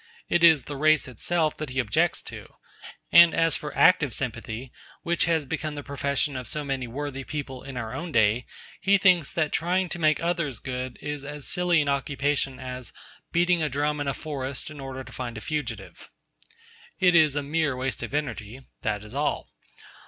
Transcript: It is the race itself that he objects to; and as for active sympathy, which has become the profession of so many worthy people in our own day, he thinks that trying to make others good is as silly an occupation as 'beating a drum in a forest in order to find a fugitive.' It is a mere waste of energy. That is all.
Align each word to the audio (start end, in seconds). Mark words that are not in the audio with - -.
It 0.29 0.43
is 0.43 0.63
the 0.63 0.77
race 0.77 1.07
itself 1.07 1.55
that 1.57 1.69
he 1.69 1.77
objects 1.79 2.23
to; 2.23 2.55
and 3.11 3.35
as 3.35 3.55
for 3.55 3.71
active 3.77 4.15
sympathy, 4.15 4.71
which 5.03 5.25
has 5.25 5.45
become 5.45 5.75
the 5.75 5.83
profession 5.83 6.35
of 6.35 6.47
so 6.47 6.63
many 6.63 6.87
worthy 6.87 7.23
people 7.23 7.61
in 7.61 7.77
our 7.77 7.93
own 7.93 8.11
day, 8.11 8.47
he 8.81 8.97
thinks 8.97 9.31
that 9.31 9.51
trying 9.51 9.89
to 9.89 9.99
make 9.99 10.19
others 10.19 10.57
good 10.57 10.97
is 11.03 11.23
as 11.23 11.47
silly 11.47 11.83
an 11.83 11.87
occupation 11.87 12.59
as 12.59 12.93
'beating 13.31 13.61
a 13.61 13.69
drum 13.69 13.99
in 13.99 14.07
a 14.07 14.15
forest 14.15 14.71
in 14.71 14.79
order 14.79 15.03
to 15.03 15.11
find 15.11 15.37
a 15.37 15.39
fugitive.' 15.39 16.09
It 16.99 17.13
is 17.13 17.35
a 17.35 17.43
mere 17.43 17.77
waste 17.77 18.01
of 18.01 18.15
energy. 18.15 18.65
That 18.81 19.03
is 19.03 19.13
all. 19.13 19.51